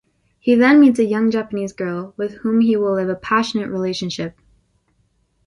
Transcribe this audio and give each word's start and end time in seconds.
He 0.39 0.55
then 0.55 0.79
meets 0.79 0.97
a 0.97 1.05
young 1.05 1.29
Japanese 1.29 1.73
girl 1.73 2.15
with 2.17 2.37
whom 2.37 2.61
he 2.61 2.75
will 2.75 2.95
live 2.95 3.07
a 3.09 3.15
passionate 3.15 3.69
relationship. 3.69 4.35